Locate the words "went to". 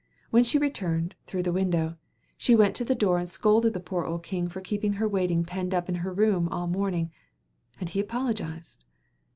2.55-2.83